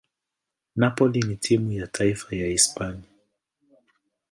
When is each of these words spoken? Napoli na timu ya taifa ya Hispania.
Napoli 0.75 1.19
na 1.23 1.35
timu 1.35 1.71
ya 1.71 1.87
taifa 1.87 2.35
ya 2.35 2.47
Hispania. 2.47 3.09